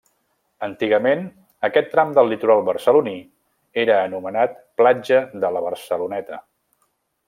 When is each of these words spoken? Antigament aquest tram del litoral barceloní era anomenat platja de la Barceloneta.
Antigament 0.67 1.21
aquest 1.69 1.91
tram 1.91 2.15
del 2.19 2.33
litoral 2.35 2.65
barceloní 2.71 3.15
era 3.85 4.01
anomenat 4.09 4.59
platja 4.83 5.25
de 5.45 5.57
la 5.59 5.67
Barceloneta. 5.71 6.47